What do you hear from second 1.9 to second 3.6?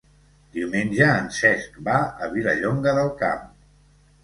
a Vilallonga del Camp.